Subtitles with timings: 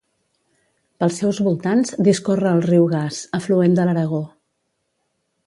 [1.03, 4.25] Pels seus voltants discorre el riu Gas, afluent de l'Aragó.